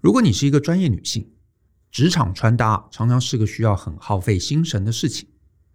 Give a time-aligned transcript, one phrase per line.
[0.00, 1.30] 如果你是一个专业女性，
[1.90, 5.28] 职场穿搭常常是个需要很耗费心神的事情，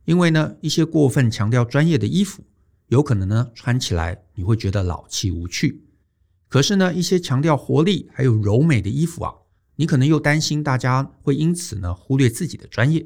[0.06, 2.44] 因为呢，一些过分强调专业的衣服，
[2.88, 5.84] 有可能呢穿起来你会觉得老气无趣。
[6.48, 9.32] 可是呢，一些强调活力还有柔美的衣服啊，
[9.76, 13.06] 你可能又担心大家会因此呢忽略自己的专业。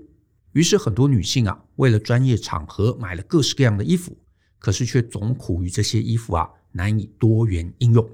[0.54, 4.18] 于是很多女性啊，为了专业场合买了各式各样的衣服，
[4.58, 8.10] 可是却总苦于这些衣服啊难以多元应用。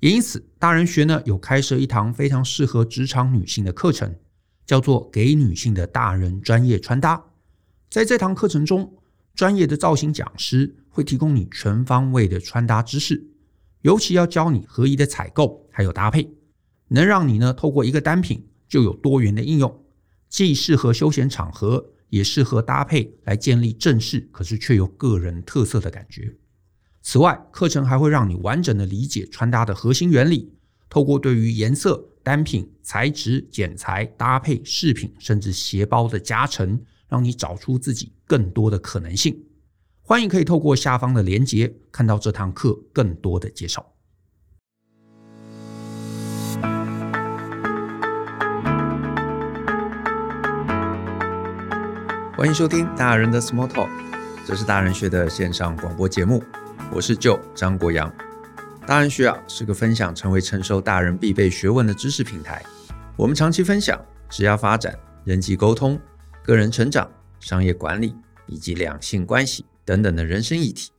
[0.00, 4.14] 也因此，大人学呢有开设一堂非常适合职场女性的课程，
[4.66, 7.16] 叫做《给女性的大人专业穿搭》。
[7.88, 8.98] 在这堂课程中，
[9.34, 13.30] 专业的造型讲师会提供你全方位的穿搭知识，
[13.82, 16.30] 尤其要教你合宜的采购还有搭配，
[16.88, 19.82] 能让你呢透过一个单品就有多元的应用。
[20.28, 26.36] 既适合休闲场合，也适合搭配来建立正式，可是却有个人特色的感觉。
[27.08, 30.52] 此外，课程还会让你完整的理解穿搭的核心原理，
[30.90, 39.40] 透过对于颜色、单品、材质、剪裁、搭配、饰品，甚至鞋包的加成，让你找出自己更多的可能性。
[40.02, 43.86] 欢迎可以透过下方的链接，看到这堂课更多的介绍。
[52.36, 53.90] 欢迎收听大人的 Small Talk，
[54.44, 56.42] 这是大人学的线上广播节目，
[56.92, 58.12] 我是舅张国阳。
[58.86, 62.64] 大人学啊是个分享成为成熟大人必备学问的知识平台，
[63.16, 66.00] 我们长期分享职业发展、人际沟通、
[66.42, 68.14] 个人成长、商业管理
[68.46, 70.92] 以及两性关系等等的人生议题。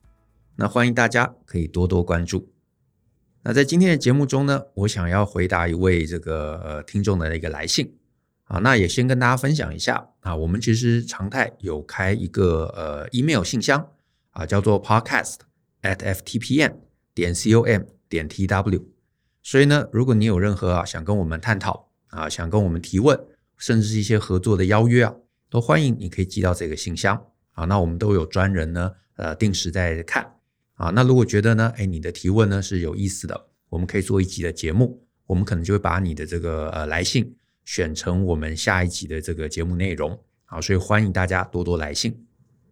[0.56, 2.50] 那欢迎大家可以多多关注。
[3.44, 7.94] 那在今天的节目中呢，我想要回答一位这个呃听众的一个来信。
[8.46, 13.86] 啊，那也先跟大家分享一下啊，我们其实常态有开一个呃 email 信箱
[14.32, 15.36] 啊，叫做 podcast
[15.82, 16.74] at ftpm
[17.14, 18.84] 点 com 点 tw。
[19.44, 23.20] 所以呢，如果你有任何啊想跟我们探讨啊，想跟我们提问，
[23.58, 25.16] 甚至是一些合作的邀约啊，
[25.50, 27.66] 都欢迎你可以寄到这个信箱啊。
[27.66, 30.36] 那我们都有专人呢，呃，定时在看
[30.74, 30.90] 啊。
[30.90, 37.36] 那如果觉得呢，哎，你的提问呢是有意思的，我们可以做一集的节目，我们可能就会把你的这个呃来信。
[37.66, 42.27] 选成我们下一集的这个节目内容，啊，所以欢迎大家多多来信。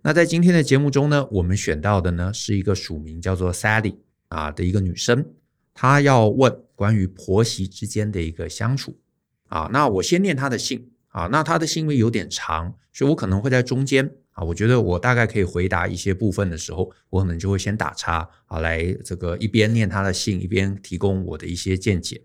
[0.08, 3.96] 那在今天的节目中呢，我们选到的呢是一个署名叫做 Sally
[4.28, 5.34] 啊的一个女生，
[5.74, 9.00] 她要问关于婆媳之间的一个相处
[9.48, 9.68] 啊。
[9.74, 22.22] 那我先念她的信啊，那她的信因为有点长，所以我可能会在中间啊，我觉得我大概可以回答一些部分的时候，我可能就会先打叉啊，来这个一边念她的信，一边提供我的一些见解。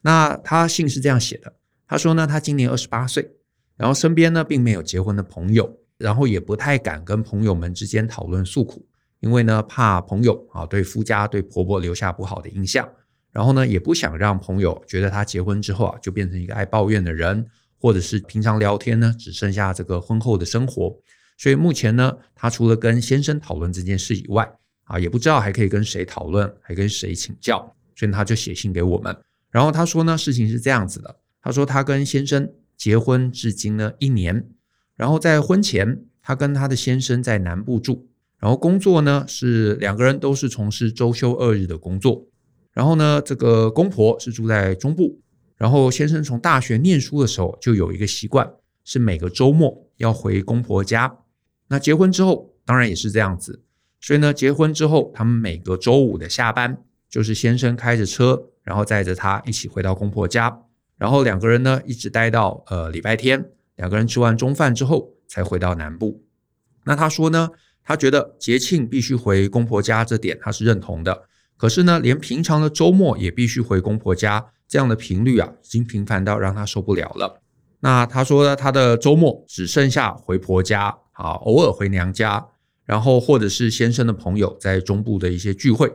[0.00, 1.52] 那她信是这样写的。
[1.86, 3.32] 他说呢，他今年二十八岁，
[3.76, 8.86] 然后身边呢并没有结婚的朋友，然后也不太敢跟朋友们之间讨论诉苦，
[9.20, 12.88] 因为呢怕朋友啊对夫家对婆婆留下不好的印象，
[13.32, 17.44] 然后呢也不想让朋友觉得他结婚之后啊就变成一个爱抱怨的人，
[17.78, 20.96] 或者是平常聊天呢只剩下这个婚后的生活，
[21.36, 24.50] 所以目前呢他除了跟先生讨论这件事以外
[24.84, 29.16] 啊也不知道还可以跟谁讨论，还跟谁请教，所以他就写信给我们，
[29.50, 31.16] 然后他说呢事情是这样子的。
[31.40, 34.44] 他说，他跟先生结婚至今呢一年，
[34.98, 42.26] 然后在婚前，她跟她的先生在南部住，然后工作呢是两个人都是从事周休二日的工作，
[42.72, 45.20] 然后呢，这个公婆是住在中部，
[45.56, 48.50] 然后先生从大学念书的时候就有一个习惯，
[48.84, 51.18] 是每个周末要回公婆家。
[51.68, 53.62] 那结婚之后，当然也是这样子，
[54.00, 60.62] 所以呢，结婚之后，他们每个周五的下班，就是先生开着车，然后载着他一起回到公婆家。
[60.96, 66.22] 然后两个人呢，一直待到呃礼拜天，两个人吃完中饭之后才回到南部。
[66.84, 67.50] 那他说呢，
[67.82, 71.24] 他觉得节庆必须回公婆家这点他是认同的。
[71.56, 77.42] 可是呢，连平常的周末也必须回公婆家，这样的频率啊，已经频繁到让他受不了了。
[77.80, 82.48] 那他说呢，他的周末只剩下回婆家，啊，偶尔回娘家，
[82.84, 85.92] 然后或者是先生的朋友在中部的一些聚会。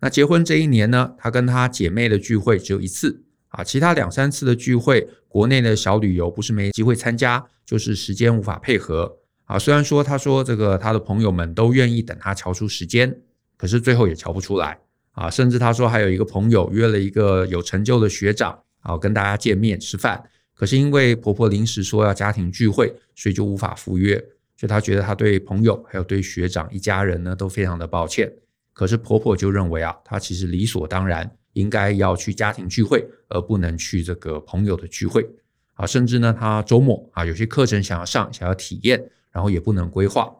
[0.00, 3.24] 那结婚这一年呢，他跟他姐妹的聚会只有一次。
[3.50, 9.18] 啊，其他两三次的聚会，国内的小旅游不是没机会参加，就是时间无法配合。
[9.44, 13.20] 啊，虽然说他说这个他的朋友们都愿意等他瞧出时间，
[13.56, 14.78] 可是最后也瞧不出来。
[15.12, 20.22] 啊，甚至他说还有一个朋友约了一个有成就的学长，啊，跟大家见面吃饭，
[20.54, 24.16] 可是因为婆婆临时说要家庭聚会，所以就无法赴约。
[24.56, 28.32] 所以他觉得他对朋友还有对学长一家人呢都非常的抱歉。
[28.72, 31.28] 可是婆婆就认为啊，他其实理所当然。
[31.52, 35.28] 应该要去家庭聚会，而不能去这个朋友的聚会
[35.74, 35.86] 啊。
[35.86, 40.30] 甚至呢，他周末啊有些课程想要上，想要体验，然后也不能规划。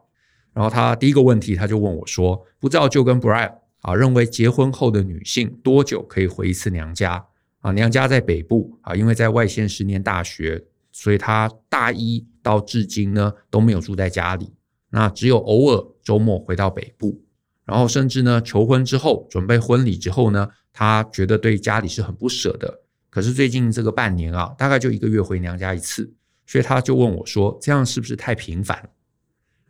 [0.52, 7.24] 然后他第一个问题，他就问我说：“不知道就跟 Brian 啊，认为结婚后的女性多久可以回一次娘家？
[7.60, 14.52] 啊，娘家在北部啊，因为在外县十年大学，所以他大一到至今呢都没有住在家里，
[14.90, 17.22] 那只有偶尔周末回到北部，
[17.64, 22.82] 然后甚至呢求婚之后准备婚礼之后呢，他觉得对家里是很不舍的。
[23.08, 26.12] 可是最近这个半年啊，大概就一个月回娘家一次，
[26.46, 28.88] 所以他就问我说：“这样是不是太频繁？”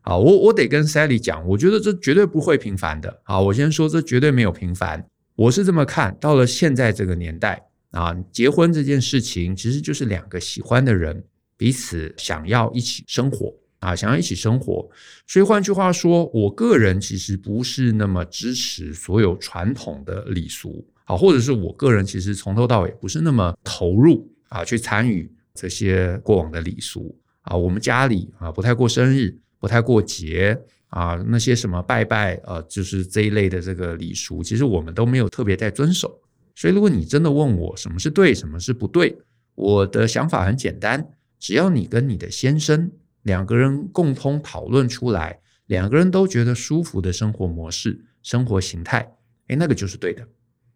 [0.02, 3.20] 啊，我我得跟 Sally 讲，我觉得这绝对不会频繁的。
[3.23, 5.06] 好，我先说这绝对没有频繁，
[5.37, 6.17] 我是这么看。
[6.20, 11.23] 到了现在这个年代啊，结婚这件事情其实就是两个喜欢的人
[11.56, 14.88] 彼此想要一起生活啊，想要一起生活。
[15.26, 20.87] 所以换句话说，我个人其实不是那么支持所有传统的礼俗。
[21.10, 27.56] 啊，或者是我个人其实从头到尾不是那么投入啊，去参与这些过往的礼俗啊。
[27.56, 36.16] 我们家里啊不太过生日，不太过节啊，那些什么拜拜啊，就是这一类的这个礼俗，其实我们都没有特别在遵守。
[36.54, 39.18] 所以，如果你真的问我什么是对，什么是不对，
[39.56, 41.04] 我的想法很简单，
[41.40, 42.88] 只要你跟你的先生
[43.22, 49.12] 两个人共同讨论出来，两个人都觉得舒服的生活模式、生活形态，
[49.48, 50.24] 诶，那个就是对的。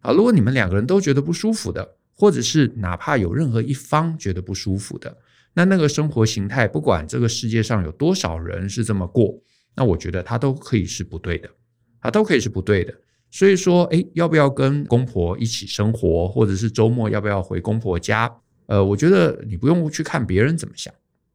[0.04, 5.16] 啊，如果你们两个人都觉得不舒服的，或者是哪怕有任何一方觉得不舒服的，
[5.54, 9.34] 那那个生活形态，不管这个世界上有多少人是这么过，
[9.74, 11.48] 那我觉得他都可以是不对的，
[12.00, 12.94] 啊，都可以是不对的。
[13.30, 18.30] 所以说，诶，要不要跟公婆一起生活，或者是周末要不要回公婆家？
[18.66, 20.92] 呃，我觉得你不用去看别人怎么想，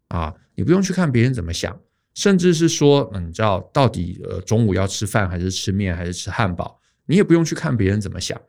[0.09, 1.75] 啊，你不用去看别人怎么想，
[2.13, 8.39] 甚至是说，嗯，你知道到底呃中午要吃饭还是吃面还是吃汉堡，你也不用去看别人怎么想。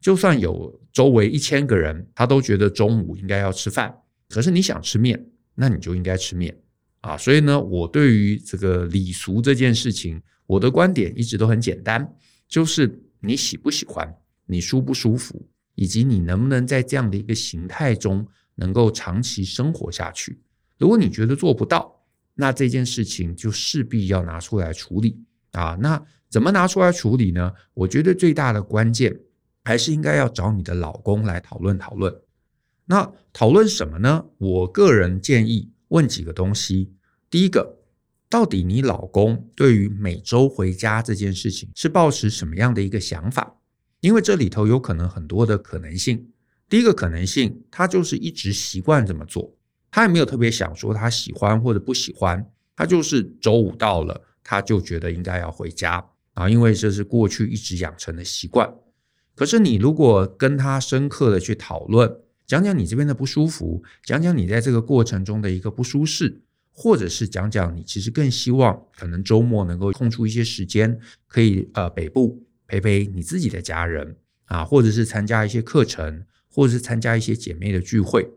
[0.00, 3.94] 就算有周围一千个人，他都觉得中午应该要吃饭，
[4.28, 5.24] 可是你想吃面，
[5.54, 6.56] 那你就应该吃面
[7.00, 7.16] 啊。
[7.16, 12.08] 所以呢，我对于这个礼俗这件事情，我的观点一直都很简单，
[12.48, 14.08] 就是你喜不喜欢，
[14.46, 20.40] 你舒不舒服，以及你能不能在这样的一个形态中能够长期生活下去。
[20.78, 21.92] 如果你觉得做不到，
[22.34, 25.76] 那这件事情就势必要拿出来处理啊。
[25.80, 26.00] 那
[26.30, 27.52] 怎么拿出来处理呢？
[27.74, 29.18] 我觉得最大的关键。
[29.68, 32.10] 还是应该要找你的老公来讨论讨论。
[32.86, 34.24] 那讨论什么呢？
[34.38, 36.94] 我个人建议问几个东西。
[37.28, 37.76] 第一个，
[38.30, 43.58] 到底你老公对于每周回家这件事情是抱持什么样的一个想法？
[44.00, 46.30] 因为这里头有可能很多的可能性。
[46.66, 49.54] 第一个可能性，他就是一直习惯这么做，
[49.90, 52.42] 他也没有特别想说他喜欢或者不喜欢，
[52.74, 58.66] 他就是周五到了，他就觉得应该要回家啊，因为这是过去一直养成的习惯。
[59.38, 62.12] 可是你如果跟他深刻的去讨论，
[62.44, 66.42] 讲讲你这边的不舒服，讲讲你在这个过程中的一个不舒适，
[66.72, 70.98] 或者是讲讲你其实更希望可能周末能够空出一些时间，
[71.28, 78.28] 可以呃北部陪陪你自己的家人啊，或者是参加一些课程，或者是参加一些姐妹的聚会。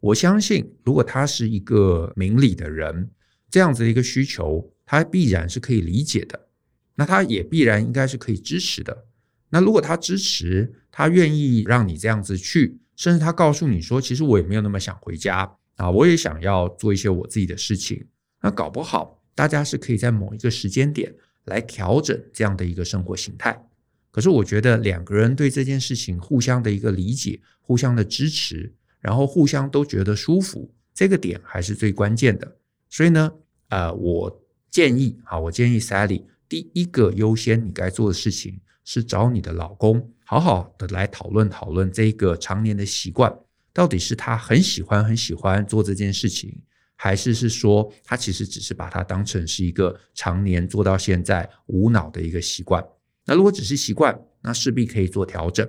[0.00, 3.10] 我相信，如果他是一个明理的人，
[3.50, 6.48] 这样子的一个需求，他必然是可以理解的，
[6.94, 9.05] 那他也必然应该是可以支持的。
[9.50, 18.04] 那如果他支持，他愿意让你这样子去，甚至他告诉你说，其实我也没有那么想回家啊，我也想要做一些我自己的事情。
[18.42, 21.14] 那搞不好，大家是可以在某一个时间点
[21.44, 23.66] 来调整这样的一个生活形态。
[24.10, 32.56] 可是我觉得两个人对这件事情互相的一个理解、互相的支持，然后互相都觉得舒服，这个点还是最关键的。
[32.88, 33.30] 所以呢，
[33.68, 38.58] 呃，我建议啊，我建议 Sally 第一个优先你该做的事情。
[38.86, 43.36] 是找你的老公好好的来讨论讨论这个常年的习惯，
[43.72, 46.56] 到底是他很喜欢很喜欢做这件事情，
[46.94, 52.82] 还是是说他其实只是把它当成是一个常年做到现在无脑的一个习惯？
[53.26, 55.68] 那如果只是习惯，那势必可以做调整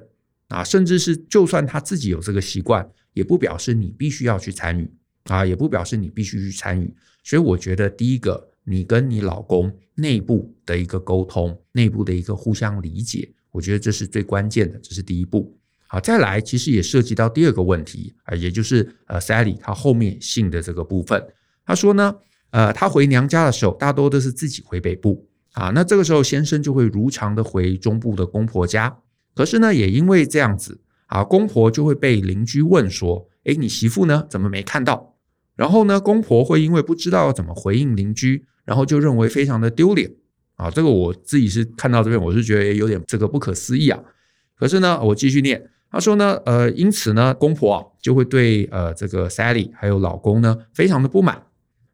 [0.50, 4.88] 啊，甚至是就算他自己有这个习惯，也不表示你必须要去参与
[5.24, 6.96] 啊，也不表示你必须去参与。
[7.24, 8.47] 所以我觉得第一个。
[8.70, 15.58] 你跟你老公内部的一个沟通，内部的一个互相理解，我觉得这是最关键的，这是第一步。
[15.88, 21.26] 好，再来，其实也涉及到第二个问题啊，也就是呃，Sally 她后面信的这个部分。
[21.66, 22.14] 她说呢，
[22.50, 29.00] 呃，她回娘家的时候，大多都是自己回北部啊，那这个时候先生就会如常的回中部的公婆家。
[29.34, 34.28] 可是呢，也因为这样子啊，公婆就会被邻居问说，诶，你媳妇呢？
[34.30, 35.16] 怎么没看到？
[35.58, 38.46] 然后呢，公婆会因为不知道怎么回应邻居。
[38.68, 40.12] 然后就认为非常的丢脸
[40.58, 40.70] 啊！
[40.70, 43.98] 这个我自己是看到这边，我是觉得有点这个不可思议啊。
[44.60, 51.42] 可是呢，我继续念，他说呢，呃，因此呢，公婆啊就会对呃这个 Sally 还有老公呢非常的不满。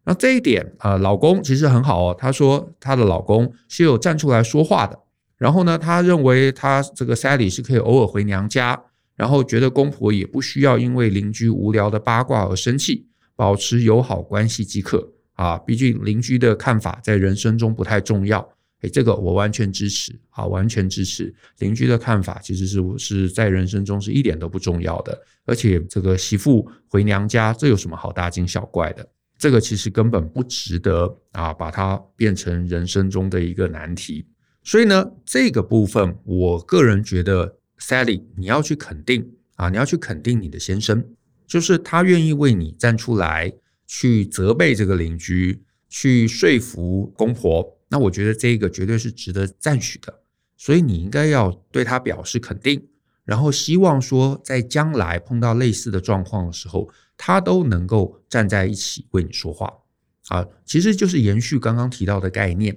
[0.06, 2.16] 那这一点啊，呃，老公其实很好哦。
[2.18, 5.00] 他说他的老公是有站出来说话的。
[5.38, 8.82] 然后呢，他认为他这个 Sally 是可以偶尔回娘家，
[9.16, 13.06] 然后觉得公婆也不需要因为邻居无聊的八卦而生气，
[13.44, 15.58] 保持友好关系即可啊。
[15.58, 18.40] 毕竟邻居的看法在人生中不太重要。
[18.84, 21.34] 诶，这个我完全支持啊，完全支持。
[21.60, 25.22] 邻居的看法其实是是在人生中是一点都不重要的。
[25.46, 29.06] 而且这个媳妇回娘家，这有什么好大惊小怪的？
[29.38, 34.26] 这个其实根本不值得啊，把它变成人生中的一个难题。
[34.64, 41.04] 所以呢，这个部分我个人觉得，Sally，你要去肯定啊，你要去肯定你的先生，
[41.48, 43.54] 就是他愿意为你站出来，
[43.86, 47.80] 去责备这个邻居，去说服公婆。
[47.90, 50.22] 那我觉得这个绝对是值得赞许的，
[50.58, 52.88] 所以你应该要对他表示肯定，
[53.24, 59.72] 然后希望说在将来碰到类似的状况的时候，他都能够站在一起为你说话
[60.30, 60.44] 啊。
[60.66, 62.76] 其实就是延续刚刚提到的概念，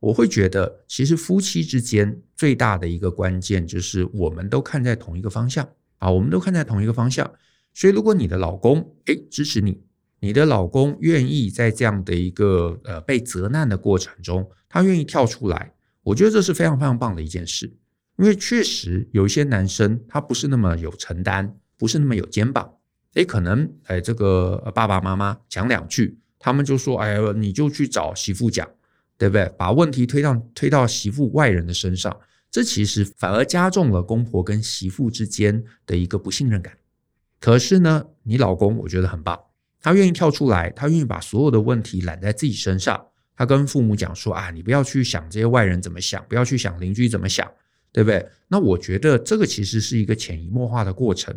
[0.00, 5.66] 我会觉得其实夫妻之间最大的一个关键就是我们都看在同一个方向
[5.96, 7.32] 啊，我们都看在同一个方向。
[7.74, 9.82] 所以如果你的老公诶支持你。
[10.24, 15.74] 你的老公愿意在这样的一个呃被责难的过程中，他愿意跳出来，
[16.04, 17.66] 我觉得这是非常非常棒的一件事。
[18.18, 22.72] 因为确实有一些男生他不是那么有承担，不是那么有肩膀，
[23.14, 28.68] 诶，可能哎这个爸爸妈妈讲两句，他们就说哎呀你就去找媳妇讲，
[29.18, 29.52] 对不对？
[29.58, 32.16] 把问题推到推到媳妇外人的身上，
[32.48, 36.72] 这其实反而加重了公婆跟媳妇之间的一个不信任感。
[37.42, 39.36] 可是呢，你老公我觉得很棒。
[39.80, 43.04] 他愿意跳出来，他愿意把所有的问题揽在自己身上。
[43.34, 47.50] 他跟父母讲说：“啊，你不要去想这些外人怎么想，不要去想邻居怎么想，
[47.90, 51.36] 对不对？”那我觉得这个其实是一个潜移默化的过程，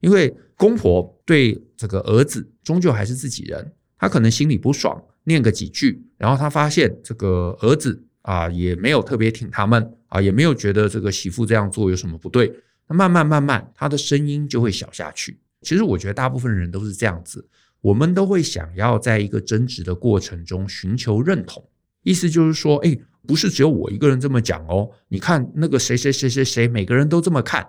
[0.00, 12.52] 因为公婆对这个儿子终究还是自己人，他可能心里不爽，念个几句，然后他发现这个儿子啊也没有特别挺他们啊，也没有觉得这个媳妇这样做有什么不对，
[12.88, 15.38] 那慢慢慢慢，他的声音就会小下去。
[15.66, 17.44] 其实我觉得大部分人都是这样子。
[17.80, 21.68] 我们都会想要在一个争执的过程中寻求认同，
[22.04, 22.96] 意思就是说，哎，
[23.26, 27.66] 不是只有我一个人这么讲哦，你看那个谁谁谁谁谁，每个人都这么看，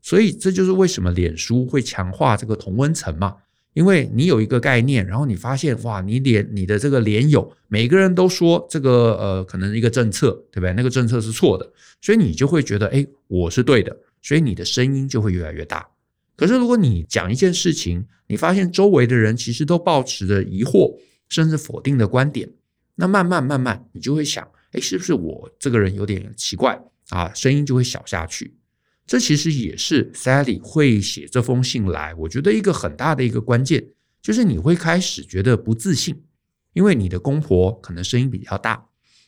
[0.00, 3.36] 所以这就是为什么脸书会强化这个同温层嘛，
[3.74, 10.72] 因为你有一个概念，然后你发现哇，你脸你的这个脸友，每个人都说这个呃，可能一个政策对不对？
[10.72, 15.86] 那个政策是错的，所以你就会觉得，哎，我是对的，所以你的声音就会越来越大。
[16.36, 20.98] 可是，如果你讲一件事情，你发现周围的人其实都抱持着疑惑
[21.28, 22.50] 甚至否定的观点，
[22.96, 27.32] 那慢慢慢慢，你就会想，诶，是不是我这个人有点奇怪啊？
[27.34, 28.56] 声音就会小下去。
[29.06, 36.24] 这其实也是 Sally 会写这封信来，我觉得一个很大的一个关键，就是你会开始觉得不自信，
[36.72, 38.86] 因为你的公婆可能声音比较大，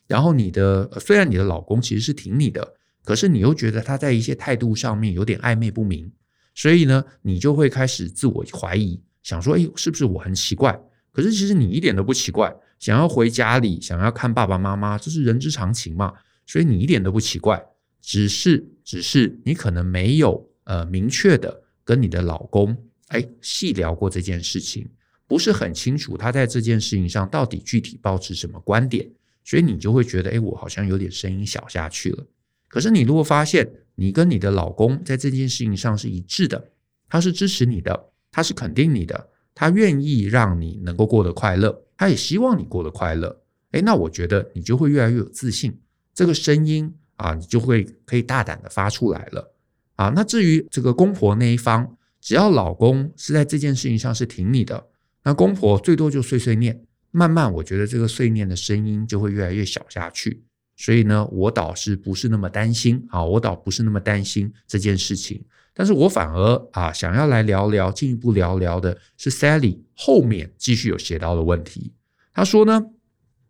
[0.08, 6.10] 然后你的虽然你的老公其实是挺你的，可是你又觉得他在一些态度上面有点暧昧不明。
[6.56, 10.76] 所以呢，你就会开始自我怀疑，想说，诶，是不是我很奇怪？
[11.12, 16.12] 可是其实你一点都不奇怪，想要回家里，想要看爸爸妈妈，这是人之常情嘛。
[16.46, 17.62] 所以你一点都不奇怪，
[18.00, 22.76] 只是，只是你可能没有呃明确的跟你的老公
[23.08, 24.88] 诶细聊过这件事情，
[25.26, 29.06] 不是很清楚他在这件事情上到底具体抱持什么观点，
[29.44, 32.26] 所以你就会觉得，诶，我好像有点声音小下去了。
[32.68, 36.72] 可是你如果发现，你跟你的老公在这件事情上是一致的，
[37.08, 43.42] 他是支持你的，他是肯定你的，他愿意让你能够过得快乐，他也希望你过得快乐。
[43.72, 45.78] 诶，那我觉得你就会越来越有自信，
[46.14, 49.54] 这个声音啊，你就会可以大胆的发出来了
[49.96, 50.12] 啊。
[50.14, 54.86] 那至于这个公婆那一方，只要老公是在这件事情上是挺你的，
[55.24, 60.44] 那公婆最多就碎碎念，慢慢我觉得这个碎念的声音就会越来越小下去。
[60.76, 65.42] 所以呢，我倒是不是那么担心啊，我倒不是那么担心这件事情，
[65.74, 71.92] 但是我反而啊想要来聊聊，进一步聊聊的是 Sally 后面继续有写到的问题。
[72.32, 72.82] 他说呢，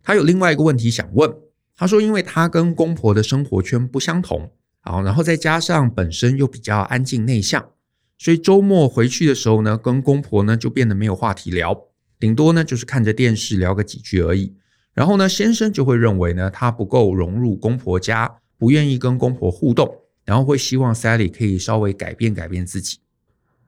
[0.03, 1.35] 他有另外一个问题想问。
[1.79, 7.69] 他说，因为他跟公婆的生活圈不相同，啊，然后再加上本身又比较安静内向，
[8.17, 11.79] 所以周末回去的时候呢，跟公婆呢就变得没有话题聊，
[12.19, 14.55] 顶多呢就是看着电视聊个几句而已。
[14.97, 22.99] 然后呢，先生就会认为呢，他不够融入公婆家，不愿意跟公婆互动，然后会希望 Sally 可以稍微改变改变自己。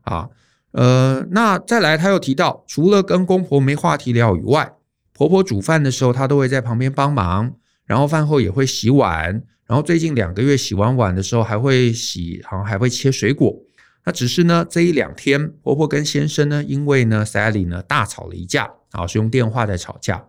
[0.05, 0.31] 啊，
[0.71, 4.73] 呃，那再来，他又提到，除了跟公婆没话题聊以外，
[5.13, 7.53] 婆婆煮饭的时候，他都会在旁边帮忙，
[7.85, 13.55] 然后饭后也会洗碗，然后最近两个月洗完碗的时候还会洗，好像还会切水果。
[14.07, 20.25] 那只是呢，这一两天，婆婆跟先生呢，因为呢，Sally 呢大吵了一架，啊，是用电话在吵架。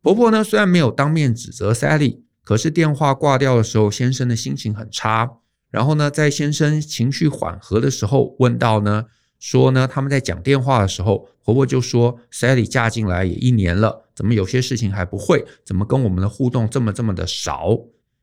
[0.00, 5.38] 婆婆呢，虽然没有当面指责 Sally，可是电话挂掉的时候，先生的心情很差。
[5.70, 9.06] 然后呢，在先生情绪缓和的时候，问到呢，
[9.38, 15.44] 说呢，他们在讲电话的时候，婆婆就说：“Sally 嫁进来也一年了，怎么有些事情还不会？
[15.64, 17.76] 怎么跟我们的互动这么这么的少？”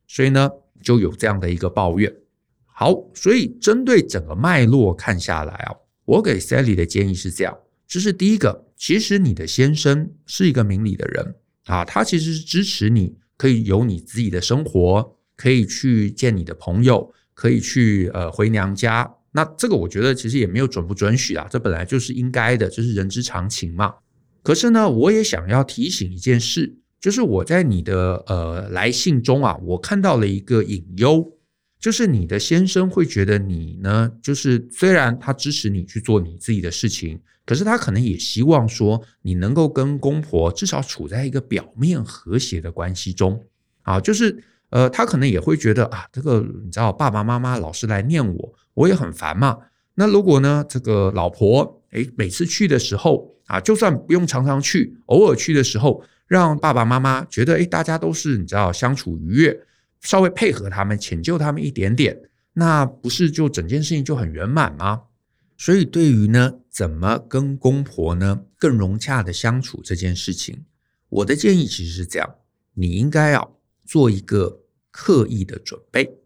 [0.08, 0.50] 所以呢，
[0.82, 2.12] 就有这样的一个抱怨。
[2.66, 7.56] 好，所以针对整个脉络看下来啊，我给 Sally 的建议是这样：
[7.88, 11.36] 这是第一个，其实你的先生是一个明理的人
[11.66, 17.12] 啊，他其实是支持你可以有你自己的生活，可以去见你的朋友。
[17.38, 23.94] 可以去呃回娘家，那这个我觉得其实也没有准不准许啊，这本来就是应该的，这是人之常情嘛。
[24.42, 31.30] 可是呢，我也想要提醒一件事，就是我在你的呃来信中啊，我看到了一个隐忧，
[31.86, 43.40] 就是你的先生会觉得你呢，就是虽然他支持你去做你自己的事情，可是他可能也希望说你能够跟公婆至少处在一个表面和谐的关系中
[43.84, 44.44] 啊，就是。
[44.72, 49.58] 呃，他可能也会觉得啊，这个你知道，爸爸妈妈老是来念我，我也很烦嘛。
[49.94, 59.58] 那如果呢，这个老婆诶，每次去的时候啊，就算不用常常去，偶尔去的时候，让爸爸妈妈觉得诶，大家都是你知道相处愉悦，
[60.06, 62.18] 稍微配合他们，迁就他们一点点，
[62.54, 65.02] 那不是就整件事情就很圆满吗？
[65.58, 70.64] 所以对于呢，怎么跟公婆呢更融洽的相处这件事情，
[71.10, 72.36] 我的建议其实是这样，
[72.76, 73.54] 你应该要。
[73.88, 76.18] 做一个刻意的准备。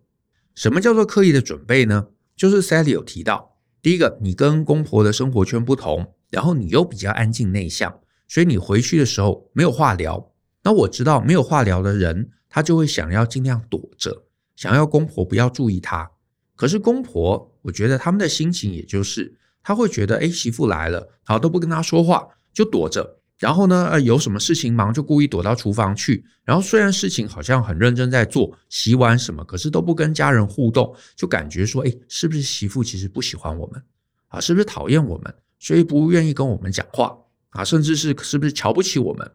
[0.55, 2.07] 什么叫做刻意的准备呢？
[2.33, 10.31] 就是 Sally 有提到，第一个，你跟公婆的生活圈不同，然后你又比较安静内向，所以你回去的时候没有话聊。
[10.63, 14.23] 那我知道没有话聊的人，他就会想要尽量躲着，
[14.55, 16.09] 想要公婆不要注意他。
[16.55, 23.17] 可是公婆，我觉得他们的心情也就是，他会觉得，哎，媳妇来了，好，都不跟他说话，就躲着。
[23.37, 26.25] 然后呢，呃，有什么事情忙就故意躲到厨房去。
[26.43, 33.81] 然后虽然事情好像很认真在做，洗碗什么，可是都不跟家人互动，就感觉说，哎，是不是媳妇其实不喜欢我们
[34.27, 34.41] 啊？
[34.41, 37.17] 是不是讨厌我们，所以不愿意跟我们讲话
[37.51, 37.63] 啊？
[37.63, 39.31] 甚至是是不是瞧不起我们？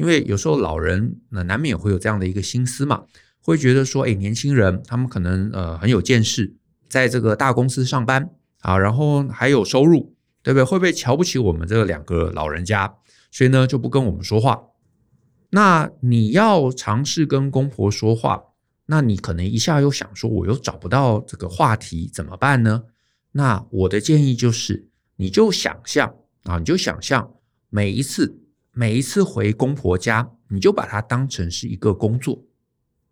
[0.00, 3.02] 因为有时候老人那难免也会有这样的一个心思嘛，
[3.42, 6.54] 会觉得说，哎，年轻人他们可能呃很有见识，
[6.88, 10.64] 在这个大公司上班啊，然后还有收入，对不对？
[10.64, 12.94] 会不会瞧不起我们这两个老人家？
[13.30, 14.62] 所以呢，就不跟我们说话。
[15.50, 18.42] 那你要尝试跟公婆说话，
[18.86, 22.84] 那你可能一下又想说，我又找不到这个话题，怎么办呢？
[23.32, 27.30] 那我的建议就是，你就想象啊，你就想象
[27.68, 28.40] 每一次
[28.80, 32.42] 每一次回公婆家，你就把它当成是一个工作。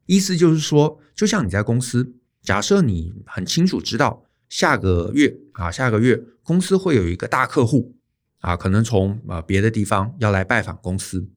[0.06, 7.94] 意思就是说，就像你在公司，假设你很清楚知道下个月啊，下个月公司会有一个大客户。
[8.38, 11.28] 啊，可能从啊别的地方要来拜访公司，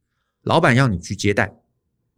[0.44, 1.58] 老板要你去接待，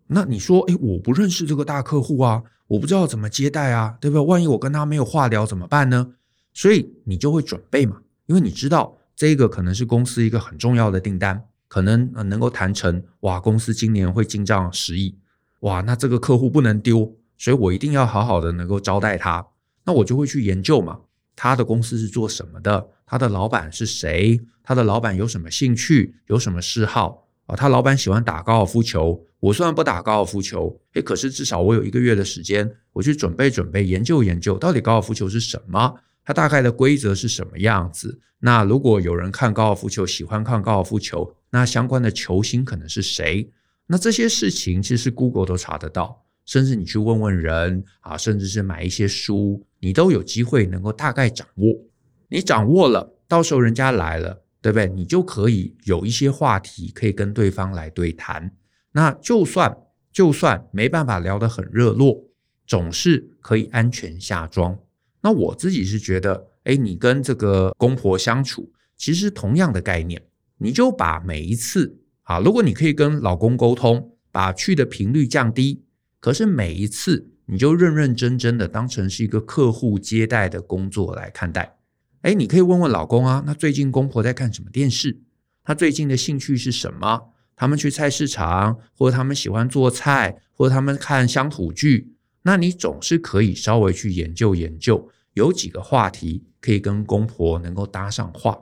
[0.05, 4.23] 那你说，诶，我不认识这个大客户啊，我不知道怎么接待啊，对不对？
[4.23, 6.13] 万一我跟他没有话聊怎么办呢？
[6.53, 15.17] 所以你就会准备嘛，因为你知道这个可能是公司一个很重要的订单，可能能够谈成，哇，公司今年会进账十亿，
[15.61, 19.43] 哇，那这个客户不能丢，所以我一定要好好的能够招待他，
[19.83, 20.99] 那我就会去研究嘛。
[21.35, 22.89] 他的公司是做什么的？
[23.07, 24.39] 他的老板是谁？
[24.61, 26.13] 他的老板有什么兴趣？
[26.27, 27.27] 有什么嗜好？
[27.47, 29.25] 啊，他老板喜欢打高尔夫球。
[29.39, 35.95] 我虽然不打高尔夫球，诶，可是至少我有一个月的时间，我去准备准备，研究研究，到底高尔夫球是什么？
[36.23, 38.19] 它大概的规则是什么样子？
[38.37, 43.47] 那如果有人看高尔夫球，喜欢看高尔夫球，那相关的球星可能是谁？
[43.85, 46.25] 那这些事情其实 Google 都查得到。
[46.45, 51.73] 甚至你去问问人啊，甚至是买一些书，你都有机会能够大概掌握。
[52.27, 54.87] 你掌握了，到时候人家来了，对不对？
[54.87, 58.51] 你就可以有一些话题可以跟对方来对谈。
[58.91, 59.77] 那就算
[60.11, 62.25] 就算没办法聊得很热络，
[62.65, 64.77] 总是可以安全下庄。
[65.21, 70.21] 那我自己是觉得，哎，你跟这个公婆相处，其实同样的概念，
[70.63, 75.83] 你就把每一次啊，如果你可以跟老公沟通，把去的频率降低。
[76.21, 81.75] 可是每一次，你就认认真真的当成是一个客户接待的工作来看待。
[82.21, 85.19] 哎，你可以问问老公啊，那最近公婆在看什么电视？
[85.65, 87.33] 他最近的兴趣是什么？
[87.57, 92.13] 他们去菜市场，或者他们喜欢做菜，或者他们看乡土剧。
[92.43, 98.57] 那你总是可以稍微去研究研究，有几个话题可以跟公婆能够搭上话，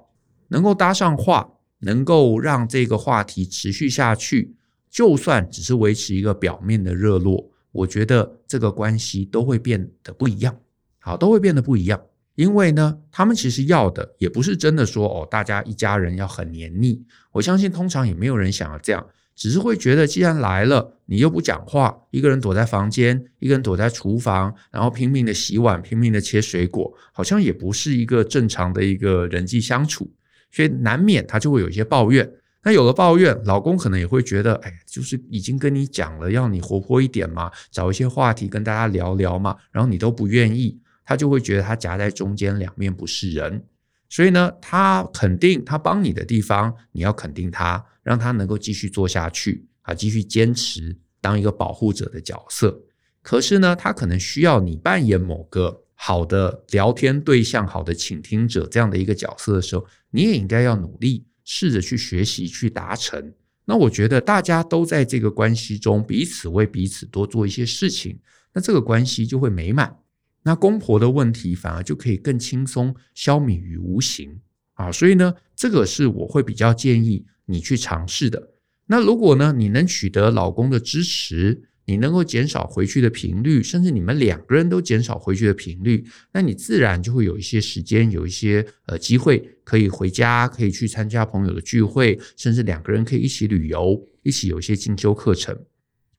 [0.47, 1.47] 能够搭上话，
[1.81, 4.55] 能够让这个话题持续下去。
[4.89, 10.57] 就算只是维持一个表面的热络，我觉得这个关系都会变得不一样，
[10.99, 12.01] 好，都会变得不一样。
[12.35, 17.01] 因为呢，他们其实要的也不是真的说哦，大家一家人要很黏腻。
[17.31, 19.05] 我相信通常也没有人想要这样。
[19.33, 30.11] 只是会觉得既然来了，你又不讲话，一个人躲在房间，一个人躲在厨房，然后拼命的洗碗，拼命的切水果，好像也不是一个正常的一个人际相处，
[30.51, 32.29] 所以难免他就会有一些抱怨。
[32.63, 43.63] 那有了抱怨，老公可能也会觉得，哎，就是已经跟你讲了，要你活泼一点嘛，找一些话题跟大家聊聊嘛，然后你都不愿意，他就会觉得他夹在中间，两面不是人。
[44.09, 52.79] 所以呢，他肯定他帮你的地方，你要肯定他，让他能够继续做下去啊，继续坚持当一个保护者的角色。
[53.23, 61.27] 可是呢，他可能需要你扮演某个好的聊天对象、好的倾听者这样的一个角色的时候，你也应该要努力。
[61.43, 63.33] 试着去学习，去达成。
[63.65, 68.17] 那我觉得大家都在这个关系中，彼此为彼此多做一些事情，
[68.53, 69.95] 那这个关系就会美满。
[70.43, 74.39] 那公婆的问题反而就可以更轻松消弭于无形
[74.73, 74.91] 啊。
[74.91, 78.53] 所以呢，这个是我会比较建议你去尝试的。
[78.85, 95.57] 那如果呢，你能取得老公的支持，你能够减少回去的频率，甚至你们两个人都减少回去的频率，那你自然就会有一些时间，有一些呃机会可以回家，可以去参加朋友的聚会，甚至两个人可以一起旅游，一起有一些进修课程。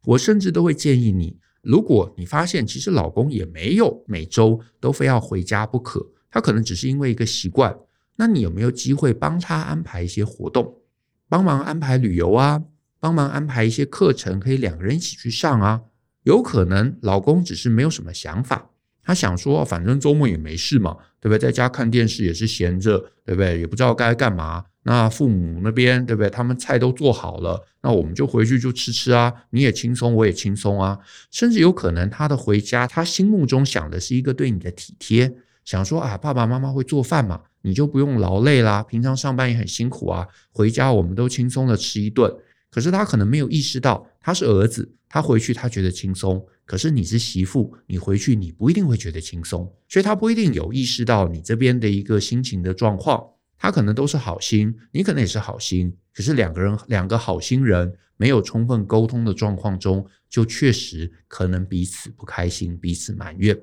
[0.05, 7.75] 我甚至都会建议你，如果你发现其实老公也没有每周都非要回家不可，他可能只是因为一个习惯，
[8.17, 10.83] 那你有没有机会帮他安排一些活动，
[11.29, 12.63] 帮忙安排旅游啊？
[13.03, 15.81] 帮忙安排一些课程，可以两个人一起去上啊。
[16.23, 18.71] 有可能老公只是没有什么想法，
[19.03, 21.39] 他想说，反正周末也没事嘛，对不对？
[21.41, 23.59] 在家看电视也是闲着，对不对？
[23.59, 24.65] 也不知道该干嘛。
[24.85, 26.31] 那父母那边，对不对？
[26.31, 29.35] 他们菜都做好了，那我们就回去就吃吃啊。
[29.51, 30.97] 你也轻松，我也轻松啊。
[31.33, 35.35] 甚至有可能他的回家，他心目中想的是一个对你的体贴，
[35.65, 38.81] 想说啊，爸爸妈妈会做饭嘛，你就不用劳累啦。
[38.85, 42.33] 平常上班也很辛苦啊，回家我们都轻松的吃一顿。
[42.73, 46.43] 可是他可能没有意识到，他是儿子，他回去他觉得轻松。
[46.65, 53.23] 可是你是媳妇，你回去你不一定会觉得轻松，所以他不一定有意识到你这边的一个心情的状况。
[53.59, 63.61] 他可能都是好心，你可能也是好心，可是两个人两个好心人没有充分沟通的状况中，就确实可能彼此不开心，彼此埋怨。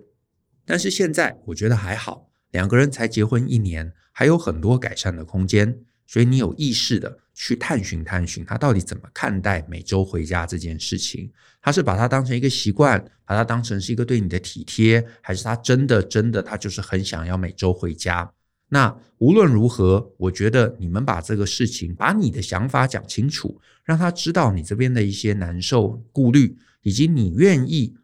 [0.65, 5.79] 但是现在我觉得还好，两个人才结婚一年，还有很多改善的空间。
[6.09, 11.31] 所以你有意识的去探寻探寻，他到底怎么看待每周回家这件事情？
[11.61, 18.33] 他是把它当成一个习惯，把它当成是一个对你的体贴，还是他真的真的他就是很想要每周回家？
[18.69, 27.95] 那无论如何，我觉得你们把这个事情，把你的想法讲清楚，让他知道你这边的一些难受、顾虑，以及你愿意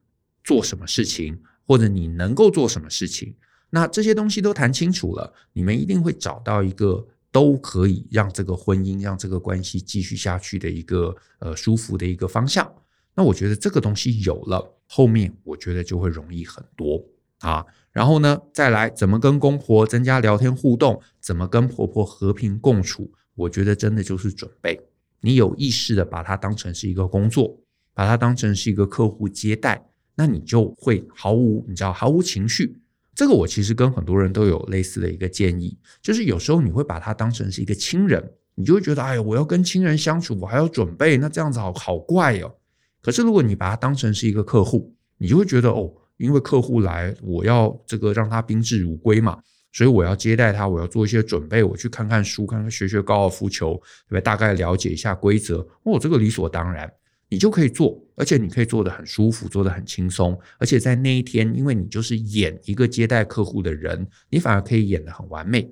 [0.43, 3.33] 做什么事情，或者你能够做什么事情。
[3.71, 7.07] 那这些东西都谈清楚了，你们一定会找到一个。
[7.35, 12.65] 都可以让这个婚姻、让这个关系继续下去的一个呃舒服的一个方向。
[13.13, 17.03] 那我觉得这个东西有了，后面我觉得就会容易很多
[17.39, 17.65] 啊。
[17.91, 24.79] 然后呢，再来怎么跟公婆增加聊天互动，怎么跟婆婆和平共处，我觉得真的就是准备。
[25.19, 27.59] 你有意识的把它当成是一个工作，
[27.93, 32.79] 把它当成是一个客户接待，那你就会毫无你知道毫无情绪。
[33.15, 38.21] 这个我其实跟很多人都有类似的一个建议，就是有时候你会把他当成是一个亲人，
[38.55, 42.53] 你就会觉得，哎呀，我要跟亲人相处，我还要准备，那这样子好好怪哦。
[43.01, 49.39] 可是如果你把他当成是一个客户，你就会觉得，哦，因为客户来，我要这个让他宾至如归嘛，
[49.71, 54.21] 所以我要接待他，我要做一些准备，我去看看书，看看学学高尔夫球，对不对？
[54.21, 56.91] 大概了解一下规则，哦，这个理所当然。
[57.29, 65.69] 你就可以做，而且你可以做得很舒服，做得很轻松，而且在那一天，因为你就是演一个接待客户的人，你反而可以演得很完美。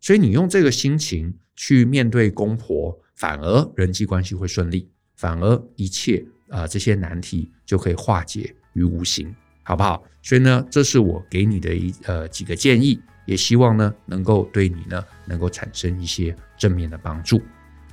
[0.00, 10.04] 所以你用这个心情去面对公婆，反而人际关系会顺利，反而一切啊、这些难题就可以化解于无形，好不好？
[10.22, 17.40] 所以呢，这是我给你的一呃几个建议，也希望呢能够对你呢能够产生一些正面的帮助。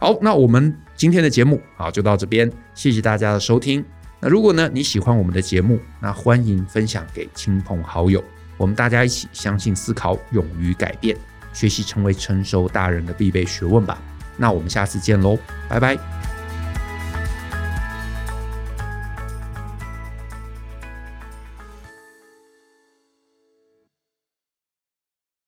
[0.03, 3.81] 好，那我们今天的节目好就到这边，谢谢大家的收听。
[4.19, 8.21] 那如果呢你喜欢我们的节目，那欢迎分享给亲朋好友，
[8.57, 11.15] 我们大家一起相信、思考、勇于改变，
[11.53, 13.97] 学习成为成熟大人的必备学问吧。
[14.35, 15.39] 那我们下次见喽，
[15.69, 16.22] 拜拜。